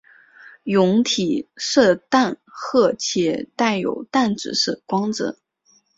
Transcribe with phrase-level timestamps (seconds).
[0.63, 5.37] 蛹体色淡褐且带有淡紫色光泽。